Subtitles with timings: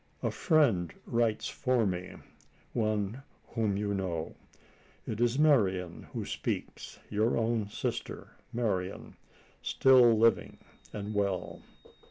[0.23, 2.15] A friend writes for me
[2.73, 4.33] one whom you know.
[5.05, 9.15] It is Marian who speaks your own sister Marian
[9.61, 10.57] still living
[10.91, 11.61] and well.